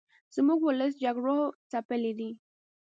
زموږ 0.35 0.59
ولس 0.63 0.93
جګړو 1.03 1.37
ځپلې 1.71 2.11
دې 2.19 2.29